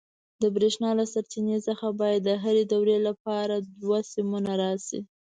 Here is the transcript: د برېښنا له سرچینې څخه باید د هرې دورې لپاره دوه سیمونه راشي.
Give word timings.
د 0.41 0.43
برېښنا 0.55 0.89
له 0.99 1.05
سرچینې 1.13 1.57
څخه 1.67 1.85
باید 1.99 2.21
د 2.25 2.29
هرې 2.43 2.63
دورې 2.73 2.97
لپاره 3.07 3.55
دوه 3.81 3.99
سیمونه 4.13 4.51
راشي. 4.63 4.99